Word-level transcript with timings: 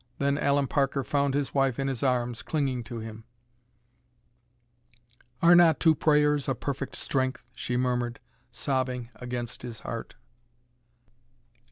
Then 0.17 0.39
Allen 0.39 0.65
Parker 0.65 1.03
found 1.03 1.35
his 1.35 1.53
wife 1.53 1.77
in 1.77 1.87
his 1.87 2.01
arms, 2.01 2.41
clinging 2.41 2.83
to 2.85 2.97
him. 2.97 3.23
"'Are 5.43 5.53
not 5.53 5.79
two 5.79 5.93
prayers 5.93 6.49
a 6.49 6.55
perfect 6.55 6.95
strength?'" 6.95 7.43
she 7.53 7.77
murmured, 7.77 8.19
sobbing 8.51 9.11
against 9.17 9.61
his 9.61 9.81
heart. 9.81 10.15